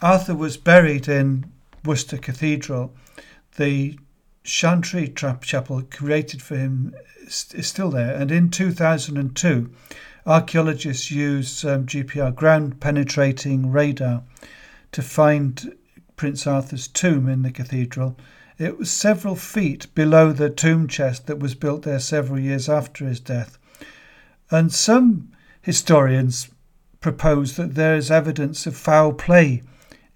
Arthur 0.00 0.36
was 0.36 0.56
buried 0.56 1.08
in 1.08 1.50
Worcester 1.84 2.16
Cathedral. 2.16 2.94
The 3.56 3.98
Chantry 4.44 5.08
Chapel 5.08 5.82
created 5.90 6.40
for 6.40 6.56
him 6.56 6.94
is 7.26 7.66
still 7.66 7.90
there. 7.90 8.14
And 8.14 8.30
in 8.30 8.48
2002, 8.48 9.70
archaeologists 10.24 11.10
used 11.10 11.64
um, 11.66 11.86
GPR 11.86 12.32
ground 12.32 12.78
penetrating 12.78 13.72
radar 13.72 14.22
to 14.92 15.02
find 15.02 15.74
Prince 16.14 16.46
Arthur's 16.46 16.86
tomb 16.86 17.28
in 17.28 17.42
the 17.42 17.50
cathedral. 17.50 18.16
It 18.56 18.78
was 18.78 18.88
several 18.88 19.34
feet 19.34 19.92
below 19.96 20.32
the 20.32 20.48
tomb 20.48 20.86
chest 20.86 21.26
that 21.26 21.40
was 21.40 21.56
built 21.56 21.82
there 21.82 21.98
several 21.98 22.38
years 22.38 22.68
after 22.68 23.04
his 23.04 23.18
death. 23.18 23.58
And 24.54 24.72
some 24.72 25.32
historians 25.62 26.48
propose 27.00 27.56
that 27.56 27.74
there 27.74 27.96
is 27.96 28.08
evidence 28.08 28.68
of 28.68 28.76
foul 28.76 29.12
play 29.12 29.62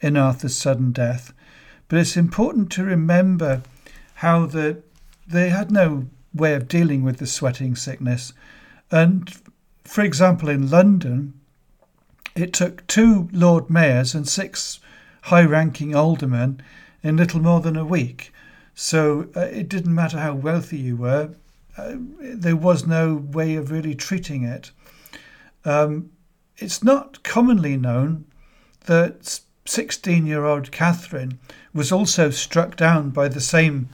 in 0.00 0.16
Arthur's 0.16 0.54
sudden 0.54 0.92
death. 0.92 1.32
But 1.88 1.98
it's 1.98 2.16
important 2.16 2.70
to 2.70 2.84
remember 2.84 3.62
how 4.14 4.46
the, 4.46 4.80
they 5.26 5.48
had 5.48 5.72
no 5.72 6.06
way 6.32 6.54
of 6.54 6.68
dealing 6.68 7.02
with 7.02 7.16
the 7.16 7.26
sweating 7.26 7.74
sickness. 7.74 8.32
And 8.92 9.28
for 9.82 10.02
example, 10.02 10.48
in 10.48 10.70
London, 10.70 11.34
it 12.36 12.52
took 12.52 12.86
two 12.86 13.28
Lord 13.32 13.68
Mayors 13.68 14.14
and 14.14 14.28
six 14.28 14.78
high 15.22 15.42
ranking 15.42 15.96
aldermen 15.96 16.62
in 17.02 17.16
little 17.16 17.40
more 17.40 17.60
than 17.60 17.76
a 17.76 17.84
week. 17.84 18.32
So 18.76 19.30
uh, 19.34 19.40
it 19.40 19.68
didn't 19.68 19.96
matter 19.96 20.20
how 20.20 20.34
wealthy 20.34 20.78
you 20.78 20.94
were, 20.94 21.30
uh, 21.78 21.94
there 22.20 22.56
was 22.56 22.86
no 22.86 23.14
way 23.14 23.54
of 23.54 23.70
really 23.70 23.94
treating 23.94 24.42
it. 24.42 24.70
Um, 25.64 26.10
it's 26.56 26.82
not 26.82 27.22
commonly 27.22 27.76
known 27.76 28.26
that 28.86 29.40
16 29.64 30.26
year 30.26 30.44
old 30.44 30.72
Catherine 30.72 31.38
was 31.72 31.92
also 31.92 32.30
struck 32.30 32.76
down 32.76 33.10
by 33.10 33.28
the 33.28 33.40
same 33.40 33.88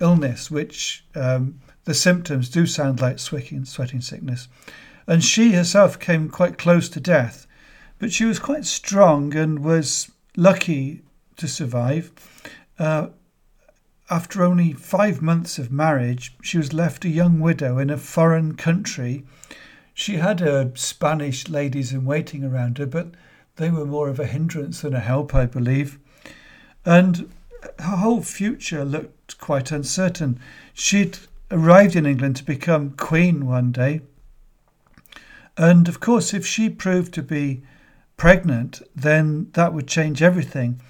illness, 0.00 0.50
which 0.50 1.04
um, 1.14 1.60
the 1.84 1.94
symptoms 1.94 2.48
do 2.48 2.66
sound 2.66 3.00
like 3.00 3.18
sweating, 3.18 3.64
sweating 3.64 4.00
sickness. 4.00 4.48
And 5.06 5.22
she 5.22 5.52
herself 5.52 5.98
came 5.98 6.28
quite 6.28 6.56
close 6.56 6.88
to 6.90 7.00
death, 7.00 7.46
but 7.98 8.12
she 8.12 8.24
was 8.24 8.38
quite 8.38 8.64
strong 8.64 9.34
and 9.36 9.64
was 9.64 10.10
lucky 10.36 11.02
to 11.36 11.48
survive. 11.48 12.12
Uh, 12.78 13.08
after 14.10 14.42
only 14.42 14.72
five 14.72 15.22
months 15.22 15.56
of 15.58 15.70
marriage, 15.70 16.34
she 16.42 16.58
was 16.58 16.72
left 16.72 17.04
a 17.04 17.08
young 17.08 17.38
widow 17.38 17.78
in 17.78 17.90
a 17.90 17.96
foreign 17.96 18.56
country. 18.56 19.24
She 19.94 20.16
had 20.16 20.40
her 20.40 20.72
Spanish 20.74 21.48
ladies 21.48 21.92
in 21.92 22.04
waiting 22.04 22.44
around 22.44 22.78
her, 22.78 22.86
but 22.86 23.12
they 23.56 23.70
were 23.70 23.86
more 23.86 24.08
of 24.08 24.18
a 24.18 24.26
hindrance 24.26 24.80
than 24.80 24.94
a 24.94 25.00
help, 25.00 25.32
I 25.34 25.46
believe. 25.46 25.98
And 26.84 27.30
her 27.78 27.96
whole 27.96 28.22
future 28.22 28.84
looked 28.84 29.38
quite 29.38 29.70
uncertain. 29.70 30.40
She'd 30.74 31.18
arrived 31.50 31.94
in 31.94 32.06
England 32.06 32.36
to 32.36 32.44
become 32.44 32.90
queen 32.96 33.46
one 33.46 33.70
day. 33.70 34.00
And 35.56 35.88
of 35.88 36.00
course, 36.00 36.34
if 36.34 36.46
she 36.46 36.68
proved 36.68 37.14
to 37.14 37.22
be 37.22 37.62
pregnant, 38.16 38.82
then 38.96 39.50
that 39.52 39.72
would 39.72 39.86
change 39.86 40.22
everything. 40.22 40.80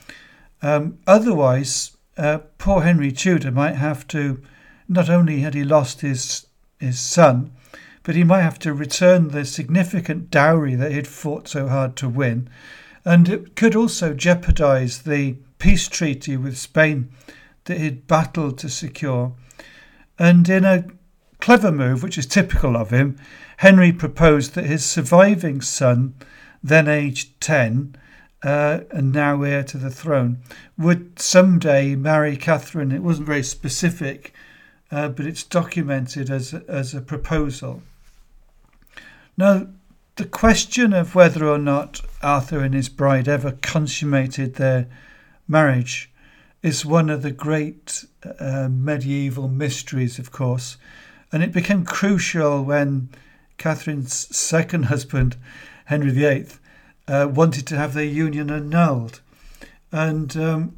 Um, 0.62 0.98
otherwise, 1.06 1.96
uh, 2.20 2.38
poor 2.58 2.82
Henry 2.82 3.10
Tudor 3.10 3.50
might 3.50 3.76
have 3.76 4.06
to, 4.08 4.42
not 4.88 5.08
only 5.08 5.40
had 5.40 5.54
he 5.54 5.64
lost 5.64 6.02
his 6.02 6.46
his 6.78 6.98
son, 6.98 7.50
but 8.02 8.14
he 8.14 8.24
might 8.24 8.42
have 8.42 8.58
to 8.58 8.72
return 8.72 9.28
the 9.28 9.44
significant 9.44 10.30
dowry 10.30 10.74
that 10.74 10.92
he'd 10.92 11.06
fought 11.06 11.48
so 11.48 11.68
hard 11.68 11.96
to 11.96 12.08
win, 12.08 12.48
and 13.04 13.28
it 13.28 13.56
could 13.56 13.74
also 13.74 14.14
jeopardize 14.14 15.02
the 15.02 15.36
peace 15.58 15.88
treaty 15.88 16.36
with 16.36 16.58
Spain 16.58 17.10
that 17.64 17.78
he'd 17.78 18.06
battled 18.06 18.58
to 18.58 18.68
secure. 18.68 19.32
And 20.18 20.48
in 20.48 20.64
a 20.64 20.84
clever 21.40 21.72
move, 21.72 22.02
which 22.02 22.18
is 22.18 22.26
typical 22.26 22.76
of 22.76 22.90
him, 22.90 23.18
Henry 23.58 23.92
proposed 23.92 24.54
that 24.54 24.66
his 24.66 24.84
surviving 24.84 25.60
son, 25.60 26.14
then 26.62 26.88
aged 26.88 27.40
10, 27.40 27.96
uh, 28.42 28.80
and 28.90 29.12
now 29.12 29.42
heir 29.42 29.62
to 29.64 29.78
the 29.78 29.90
throne, 29.90 30.38
would 30.78 31.18
someday 31.18 31.94
marry 31.94 32.36
Catherine. 32.36 32.92
It 32.92 33.02
wasn't 33.02 33.26
very 33.26 33.42
specific, 33.42 34.32
uh, 34.90 35.08
but 35.08 35.26
it's 35.26 35.44
documented 35.44 36.30
as 36.30 36.54
a, 36.54 36.64
as 36.68 36.94
a 36.94 37.00
proposal. 37.00 37.82
Now, 39.36 39.66
the 40.16 40.24
question 40.24 40.92
of 40.92 41.14
whether 41.14 41.46
or 41.46 41.58
not 41.58 42.00
Arthur 42.22 42.60
and 42.60 42.74
his 42.74 42.88
bride 42.88 43.28
ever 43.28 43.52
consummated 43.62 44.54
their 44.54 44.86
marriage 45.48 46.10
is 46.62 46.84
one 46.84 47.08
of 47.08 47.22
the 47.22 47.30
great 47.30 48.04
uh, 48.38 48.68
medieval 48.70 49.48
mysteries, 49.48 50.18
of 50.18 50.30
course, 50.30 50.76
and 51.32 51.42
it 51.42 51.52
became 51.52 51.84
crucial 51.84 52.62
when 52.62 53.08
Catherine's 53.56 54.34
second 54.36 54.84
husband, 54.84 55.36
Henry 55.86 56.10
VIII, 56.10 56.46
uh, 57.10 57.26
wanted 57.26 57.66
to 57.66 57.76
have 57.76 57.92
their 57.92 58.04
union 58.04 58.50
annulled. 58.50 59.20
And 59.90 60.36
um, 60.36 60.76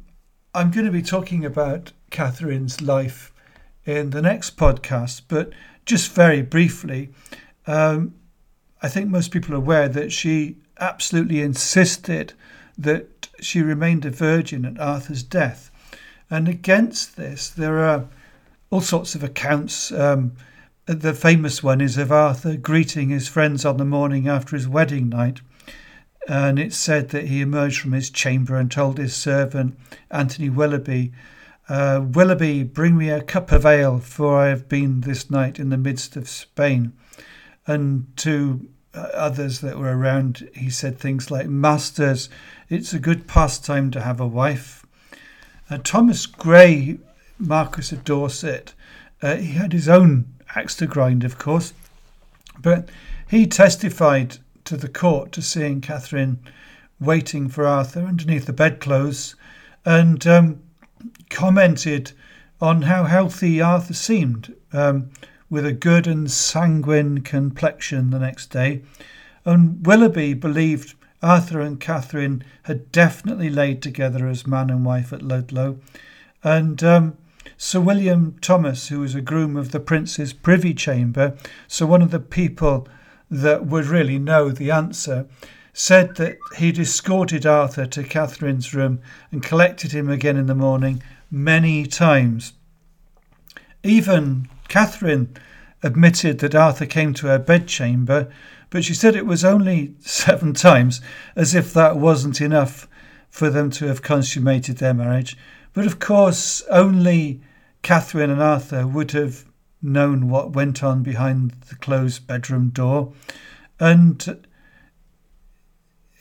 I'm 0.55 0.71
going 0.71 0.87
to 0.87 0.91
be 0.91 1.03
talking 1.03 1.45
about 1.45 1.91
Catherine's 2.09 2.81
life 2.81 3.31
in 3.85 4.09
the 4.09 4.21
next 4.21 4.57
podcast, 4.57 5.21
but 5.27 5.51
just 5.85 6.11
very 6.11 6.41
briefly, 6.41 7.09
um, 7.67 8.15
I 8.81 8.87
think 8.87 9.09
most 9.09 9.31
people 9.31 9.53
are 9.53 9.57
aware 9.57 9.87
that 9.89 10.11
she 10.11 10.57
absolutely 10.79 11.41
insisted 11.41 12.33
that 12.77 13.27
she 13.39 13.61
remained 13.61 14.03
a 14.03 14.09
virgin 14.09 14.65
at 14.65 14.79
Arthur's 14.79 15.21
death. 15.21 15.69
And 16.29 16.47
against 16.47 17.15
this, 17.15 17.47
there 17.49 17.79
are 17.79 18.07
all 18.71 18.81
sorts 18.81 19.13
of 19.13 19.23
accounts. 19.23 19.91
Um, 19.91 20.33
the 20.85 21.13
famous 21.13 21.61
one 21.61 21.79
is 21.79 21.97
of 21.97 22.11
Arthur 22.11 22.57
greeting 22.57 23.09
his 23.09 23.27
friends 23.27 23.65
on 23.65 23.77
the 23.77 23.85
morning 23.85 24.27
after 24.27 24.55
his 24.55 24.67
wedding 24.67 25.09
night. 25.09 25.41
And 26.27 26.57
it's 26.57 26.77
said 26.77 27.09
that 27.09 27.27
he 27.27 27.41
emerged 27.41 27.81
from 27.81 27.91
his 27.91 28.09
chamber 28.09 28.55
and 28.55 28.71
told 28.71 28.97
his 28.97 29.15
servant, 29.15 29.77
Anthony 30.09 30.49
Willoughby, 30.49 31.11
uh, 31.69 32.01
Willoughby, 32.03 32.63
bring 32.63 32.97
me 32.97 33.09
a 33.09 33.21
cup 33.21 33.51
of 33.51 33.65
ale, 33.65 33.99
for 33.99 34.37
I 34.37 34.47
have 34.47 34.67
been 34.67 35.01
this 35.01 35.29
night 35.29 35.59
in 35.59 35.69
the 35.69 35.77
midst 35.77 36.15
of 36.15 36.29
Spain. 36.29 36.93
And 37.65 38.07
to 38.17 38.67
uh, 38.93 38.99
others 39.13 39.61
that 39.61 39.77
were 39.77 39.97
around, 39.97 40.49
he 40.53 40.69
said 40.69 40.97
things 40.97 41.31
like, 41.31 41.47
Masters, 41.47 42.29
it's 42.69 42.93
a 42.93 42.99
good 42.99 43.27
pastime 43.27 43.91
to 43.91 44.01
have 44.01 44.19
a 44.19 44.27
wife. 44.27 44.85
Uh, 45.69 45.77
Thomas 45.83 46.25
Grey, 46.25 46.99
Marquis 47.39 47.95
of 47.95 48.03
Dorset, 48.03 48.73
uh, 49.21 49.35
he 49.35 49.53
had 49.53 49.73
his 49.73 49.87
own 49.87 50.33
axe 50.55 50.75
to 50.75 50.85
grind, 50.85 51.23
of 51.23 51.37
course, 51.37 51.73
but 52.61 52.89
he 53.27 53.47
testified 53.47 54.37
to 54.65 54.77
the 54.77 54.87
court 54.87 55.31
to 55.33 55.41
seeing 55.41 55.81
Catherine 55.81 56.39
waiting 56.99 57.49
for 57.49 57.65
Arthur 57.65 58.01
underneath 58.01 58.45
the 58.45 58.53
bedclothes 58.53 59.35
and 59.85 60.25
um, 60.25 60.61
commented 61.29 62.13
on 62.61 62.83
how 62.83 63.03
healthy 63.03 63.59
Arthur 63.59 63.93
seemed, 63.93 64.55
um, 64.71 65.09
with 65.49 65.65
a 65.65 65.73
good 65.73 66.07
and 66.07 66.31
sanguine 66.31 67.21
complexion 67.21 68.09
the 68.09 68.19
next 68.19 68.47
day. 68.47 68.81
And 69.45 69.85
Willoughby 69.85 70.33
believed 70.33 70.95
Arthur 71.21 71.59
and 71.59 71.79
Catherine 71.79 72.43
had 72.63 72.91
definitely 72.91 73.49
laid 73.49 73.81
together 73.81 74.27
as 74.27 74.47
man 74.47 74.69
and 74.69 74.85
wife 74.85 75.11
at 75.11 75.21
Ludlow. 75.21 75.79
And 76.43 76.83
um, 76.83 77.17
Sir 77.57 77.81
William 77.81 78.37
Thomas, 78.41 78.87
who 78.87 79.01
was 79.01 79.15
a 79.15 79.21
groom 79.21 79.57
of 79.57 79.71
the 79.71 79.79
Prince's 79.79 80.33
privy 80.33 80.73
chamber, 80.73 81.35
so 81.67 81.85
one 81.85 82.01
of 82.01 82.11
the 82.11 82.19
people 82.19 82.87
that 83.29 83.65
would 83.65 83.85
really 83.85 84.19
know 84.19 84.49
the 84.49 84.71
answer, 84.71 85.25
said 85.73 86.15
that 86.17 86.37
he'd 86.57 86.77
escorted 86.77 87.45
Arthur 87.45 87.85
to 87.87 88.03
Catherine's 88.03 88.73
room 88.73 88.99
and 89.31 89.41
collected 89.41 89.91
him 89.91 90.09
again 90.09 90.37
in 90.37 90.45
the 90.45 90.55
morning 90.55 91.01
many 91.31 91.85
times. 91.85 92.53
Even 93.83 94.47
Catherine 94.67 95.35
admitted 95.81 96.39
that 96.39 96.55
Arthur 96.55 96.85
came 96.85 97.13
to 97.15 97.27
her 97.27 97.39
bedchamber, 97.39 98.31
but 98.69 98.83
she 98.83 98.93
said 98.93 99.15
it 99.15 99.25
was 99.25 99.43
only 99.43 99.95
seven 99.99 100.53
times, 100.53 101.01
as 101.35 101.53
if 101.55 101.73
that 101.73 101.97
wasn't 101.97 102.39
enough 102.39 102.87
for 103.29 103.49
them 103.49 103.71
to 103.71 103.87
have 103.87 104.03
consummated 104.03 104.77
their 104.77 104.93
marriage. 104.93 105.35
But 105.73 105.87
of 105.87 105.99
course, 105.99 106.61
only 106.69 107.41
Catherine 107.81 108.29
and 108.29 108.41
Arthur 108.41 108.85
would 108.85 109.11
have 109.11 109.45
known 109.83 110.29
what 110.29 110.51
went 110.51 110.83
on 110.83 111.03
behind 111.03 111.51
the 111.69 111.75
closed 111.75 112.25
bedroom 112.25 112.69
door. 112.69 113.13
And 113.79 114.45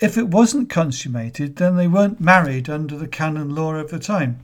if 0.01 0.19
it 0.19 0.29
wasn't 0.29 0.69
consummated, 0.69 1.57
then 1.57 1.77
they 1.77 1.87
weren't 1.87 2.21
married 2.21 2.69
under 2.69 2.97
the 2.97 3.09
canon 3.09 3.55
law 3.55 3.75
of 3.75 3.91
the 3.91 4.01
time. 4.01 4.41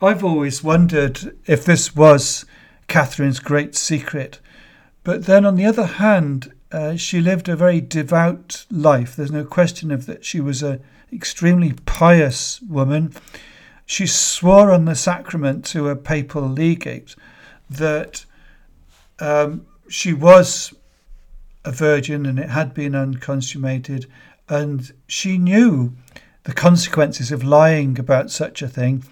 I've 0.00 0.24
always 0.24 0.64
wondered 0.64 1.36
if 1.46 1.64
this 1.64 1.94
was 1.94 2.44
Catherine's 2.88 3.38
great 3.38 3.76
secret. 3.76 4.40
But 5.04 5.26
then, 5.26 5.44
on 5.44 5.54
the 5.54 5.64
other 5.64 5.86
hand, 5.86 6.52
uh, 6.72 6.96
she 6.96 7.20
lived 7.20 7.48
a 7.48 7.54
very 7.54 7.80
devout 7.80 8.66
life. 8.70 9.14
There's 9.14 9.30
no 9.30 9.44
question 9.44 9.92
of 9.92 10.06
that. 10.06 10.24
She 10.24 10.40
was 10.40 10.62
an 10.62 10.82
extremely 11.12 11.74
pious 11.86 12.60
woman. 12.62 13.14
She 13.86 14.06
swore 14.06 14.72
on 14.72 14.86
the 14.86 14.94
sacrament 14.94 15.64
to 15.66 15.88
a 15.88 15.96
papal 15.96 16.48
legate 16.48 17.14
that 17.70 18.24
um, 19.22 19.66
she 19.88 20.12
was 20.12 20.74
a 21.64 21.70
virgin 21.70 22.26
and 22.26 22.38
it 22.40 22.48
had 22.48 22.74
been 22.74 22.94
unconsummated, 22.94 24.06
and 24.48 24.92
she 25.06 25.38
knew 25.38 25.92
the 26.42 26.52
consequences 26.52 27.30
of 27.30 27.44
lying 27.44 27.98
about 28.00 28.32
such 28.32 28.62
a 28.62 28.68
thing. 28.68 29.04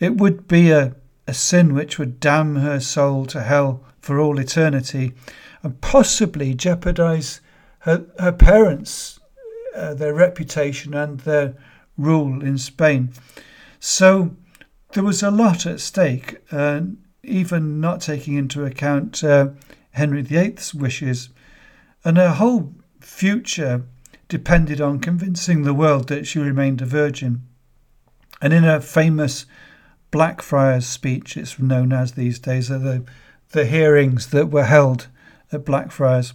It 0.00 0.16
would 0.16 0.48
be 0.48 0.72
a, 0.72 0.96
a 1.28 1.34
sin 1.34 1.74
which 1.74 1.96
would 1.96 2.18
damn 2.18 2.56
her 2.56 2.80
soul 2.80 3.24
to 3.26 3.42
hell 3.42 3.84
for 4.00 4.18
all 4.18 4.40
eternity 4.40 5.12
and 5.62 5.80
possibly 5.80 6.54
jeopardize 6.54 7.40
her, 7.80 8.04
her 8.18 8.32
parents, 8.32 9.20
uh, 9.76 9.94
their 9.94 10.12
reputation, 10.12 10.92
and 10.92 11.20
their 11.20 11.54
rule 11.96 12.42
in 12.42 12.58
Spain. 12.58 13.12
So 13.78 14.34
there 14.92 15.04
was 15.04 15.22
a 15.22 15.30
lot 15.30 15.66
at 15.66 15.78
stake. 15.78 16.38
and 16.50 17.01
even 17.22 17.80
not 17.80 18.00
taking 18.00 18.34
into 18.34 18.64
account 18.64 19.22
uh, 19.22 19.50
Henry 19.92 20.22
VIII's 20.22 20.74
wishes, 20.74 21.28
and 22.04 22.16
her 22.16 22.30
whole 22.30 22.74
future 23.00 23.84
depended 24.28 24.80
on 24.80 24.98
convincing 24.98 25.62
the 25.62 25.74
world 25.74 26.08
that 26.08 26.26
she 26.26 26.38
remained 26.38 26.80
a 26.80 26.86
virgin. 26.86 27.42
And 28.40 28.52
in 28.52 28.64
her 28.64 28.80
famous 28.80 29.46
Blackfriars 30.10 30.86
speech, 30.86 31.36
it's 31.36 31.58
known 31.58 31.92
as 31.92 32.12
these 32.12 32.38
days, 32.38 32.70
are 32.70 32.78
the, 32.78 33.04
the 33.50 33.66
hearings 33.66 34.28
that 34.28 34.50
were 34.50 34.64
held 34.64 35.08
at 35.52 35.64
Blackfriars, 35.64 36.32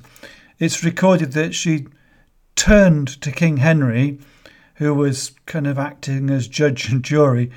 it's 0.60 0.84
recorded 0.84 1.34
that 1.34 1.54
she 1.54 1.88
turned 2.56 3.08
to 3.22 3.32
King 3.32 3.58
Henry, 3.58 4.20
who 4.76 4.94
was 4.94 5.32
kind 5.46 5.68
of 5.68 5.78
acting 5.78 6.30
as 6.30 6.48
judge 6.48 6.90
and 6.90 7.04
jury, 7.04 7.52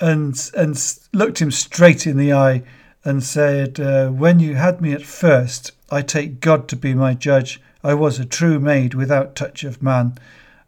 and 0.00 0.50
and 0.56 0.98
looked 1.12 1.40
him 1.40 1.50
straight 1.50 2.06
in 2.06 2.16
the 2.16 2.32
eye 2.32 2.62
and 3.04 3.22
said, 3.22 3.78
uh, 3.78 4.08
"When 4.08 4.40
you 4.40 4.54
had 4.54 4.80
me 4.80 4.92
at 4.92 5.02
first, 5.02 5.72
I 5.90 6.02
take 6.02 6.40
God 6.40 6.68
to 6.68 6.76
be 6.76 6.94
my 6.94 7.14
judge. 7.14 7.60
I 7.82 7.94
was 7.94 8.18
a 8.18 8.24
true 8.24 8.58
maid 8.58 8.94
without 8.94 9.36
touch 9.36 9.62
of 9.62 9.82
man, 9.82 10.14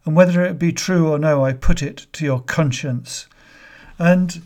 and 0.05 0.15
whether 0.15 0.45
it 0.45 0.59
be 0.59 0.71
true 0.71 1.07
or 1.07 1.19
no, 1.19 1.43
I 1.43 1.53
put 1.53 1.81
it 1.81 2.07
to 2.13 2.25
your 2.25 2.41
conscience." 2.41 3.27
And 3.99 4.41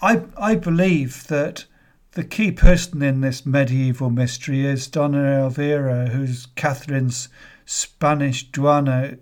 I 0.00 0.22
I 0.36 0.54
believe 0.54 1.26
that 1.26 1.64
the 2.12 2.24
key 2.24 2.52
person 2.52 3.02
in 3.02 3.20
this 3.20 3.44
medieval 3.44 4.10
mystery 4.10 4.64
is 4.64 4.86
Donna 4.86 5.40
Elvira, 5.40 6.10
who's 6.10 6.46
Catherine's 6.54 7.28
Spanish 7.66 8.50
duenna, 8.50 9.18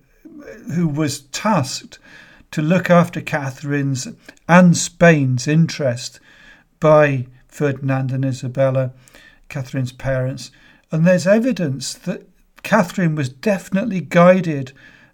who 0.75 0.87
was 0.87 1.21
tasked 1.21 1.99
to 2.53 2.63
look 2.63 2.91
after 2.91 3.21
Catherine's 3.21 4.09
and 4.49 4.77
Spain's 4.77 5.49
interest 5.49 6.21
by 6.81 7.27
Ferdinand 7.49 8.13
and 8.13 8.25
Isabella, 8.25 8.93
Catherine's 9.49 9.93
parents. 9.93 10.51
And 10.91 11.07
there's 11.07 11.27
evidence 11.27 11.95
that 11.95 12.29
Catherine 12.63 13.15
was 13.15 13.29
definitely 13.29 14.01
guided 14.01 14.73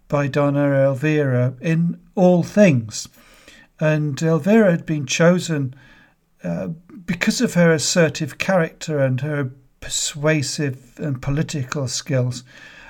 by 0.09 0.27
Donna 0.27 0.85
Elvira 0.85 1.55
in 1.61 2.01
all 2.15 2.43
things. 2.43 3.09
And 3.81 4.21
Elvira 4.21 4.71
had 4.71 4.87
been 4.87 5.07
chosen 5.07 5.75
uh, 6.43 6.69
because 7.07 7.41
of 7.41 7.55
her 7.55 7.73
assertive 7.73 8.39
character 8.39 8.99
and 8.99 9.21
her 9.21 9.51
persuasive 9.81 10.99
and 10.99 11.23
political 11.23 11.87
skills. 11.89 12.43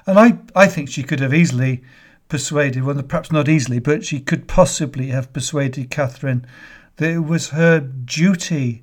And 0.06 0.18
I, 0.18 0.38
I 0.54 0.66
think 0.66 0.88
she 0.88 1.02
could 1.02 1.20
have 1.20 1.34
easily 1.34 1.82
persuaded, 2.28 2.84
well, 2.84 3.02
perhaps 3.02 3.32
not 3.32 3.48
easily, 3.48 3.78
but 3.78 4.04
she 4.04 4.20
could 4.20 4.48
possibly 4.48 5.08
have 5.08 5.32
persuaded 5.32 5.90
Catherine 5.90 6.46
that 6.96 7.10
it 7.10 7.18
was 7.20 7.50
her 7.50 7.80
duty 7.80 8.82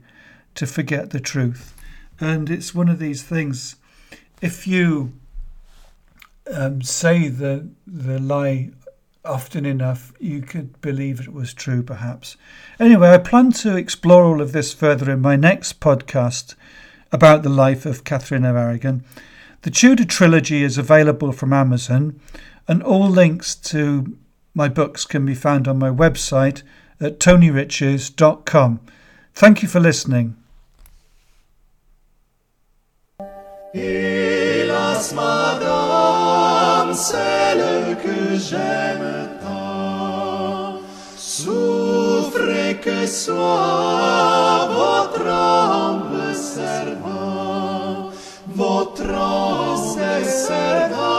to 0.55 0.65
forget 0.65 1.12
the 1.12 1.19
truth. 1.19 1.75
And 2.19 2.49
it's 2.49 2.73
one 2.73 2.89
of 2.89 2.99
these 2.99 3.23
things. 3.23 3.75
If 4.41 4.67
you 4.67 5.13
um, 6.51 6.81
say 6.81 7.27
the 7.27 7.69
the 7.86 8.19
lie 8.19 8.71
often 9.25 9.65
enough, 9.65 10.13
you 10.19 10.41
could 10.41 10.79
believe 10.81 11.19
it 11.19 11.34
was 11.34 11.53
true, 11.53 11.81
perhaps. 11.81 12.38
Anyway, 12.79 13.10
I 13.10 13.17
plan 13.17 13.51
to 13.53 13.75
explore 13.75 14.23
all 14.23 14.41
of 14.41 14.51
this 14.51 14.73
further 14.73 15.12
in 15.12 15.21
my 15.21 15.36
next 15.36 15.79
podcast 15.79 16.55
about 17.12 17.43
the 17.43 17.49
life 17.49 17.86
of 17.86 18.03
Catherine 18.03 18.45
of 18.45 18.55
Aragon. 18.55 19.03
The 19.63 19.71
Tudor 19.71 20.05
trilogy 20.05 20.62
is 20.62 20.77
available 20.77 21.31
from 21.31 21.53
Amazon, 21.53 22.19
and 22.67 22.82
all 22.84 23.08
links 23.10 23.56
to 23.56 24.17
my 24.54 24.67
books 24.67 25.06
can 25.06 25.25
be 25.25 25.36
found 25.36 25.67
on 25.67 25.78
my 25.78 25.89
website 25.89 26.63
at 26.99 27.19
tonyriches.com. 27.19 28.80
Thank 29.34 29.62
you 29.62 29.67
for 29.67 29.80
listening. 29.80 30.36
Madame, 35.13 36.93
celle 36.93 37.97
que 38.01 38.36
j'aime 38.38 39.30
tant, 39.41 40.80
souffrez 41.15 42.78
que 42.82 43.06
soit 43.06 44.67
votre 44.71 45.28
âme 45.28 46.34
servant, 46.34 48.12
votre 48.47 49.10
âme 49.10 50.23
servant. 50.23 51.14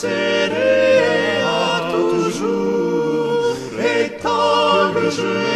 serré 0.00 1.40
à 1.42 1.88
toujours, 1.90 3.56
et 3.78 4.10
tant 4.18 4.92
que 4.92 5.08
je 5.08 5.55